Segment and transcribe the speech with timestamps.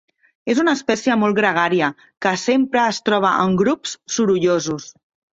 [0.51, 1.89] És una espècie molt gregària
[2.25, 4.89] que sempre es troba en grups sorollosos.